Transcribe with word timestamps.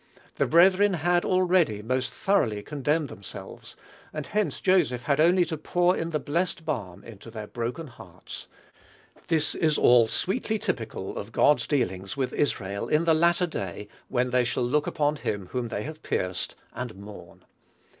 The 0.37 0.47
brethren 0.47 0.95
had, 0.95 1.23
already, 1.25 1.83
most 1.83 2.09
thoroughly 2.09 2.63
condemned 2.63 3.07
themselves, 3.07 3.75
and 4.11 4.25
hence 4.25 4.59
Joseph 4.59 5.03
had 5.03 5.19
only 5.19 5.45
to 5.45 5.57
pour 5.59 5.95
in 5.95 6.09
the 6.09 6.17
blessed 6.19 6.65
balm 6.65 7.03
into 7.03 7.29
their 7.29 7.45
broken 7.45 7.85
hearts. 7.85 8.47
"This 9.27 9.53
is 9.53 9.77
all 9.77 10.07
sweetly 10.07 10.57
typical 10.57 11.19
of 11.19 11.31
God's 11.31 11.67
dealings 11.67 12.17
with 12.17 12.33
Israel, 12.33 12.87
in 12.87 13.05
the 13.05 13.13
latter 13.13 13.45
day, 13.45 13.87
when 14.07 14.31
they 14.31 14.43
shall 14.43 14.63
look 14.63 14.87
upon 14.87 15.17
him 15.17 15.49
whom 15.51 15.67
they 15.67 15.83
have 15.83 16.01
pierced, 16.01 16.55
and 16.73 16.95
mourn." 16.95 17.45